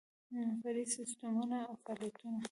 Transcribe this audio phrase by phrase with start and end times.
[0.61, 2.39] فرعي سیسټمونه او فعالیتونه